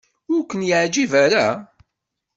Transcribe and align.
Ur 0.33 0.41
ken-yeɛjib 0.49 1.11
ara? 1.25 1.47